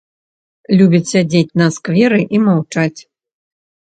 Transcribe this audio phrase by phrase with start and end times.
[0.79, 2.99] Любіць сядзець на скверы і маўчаць.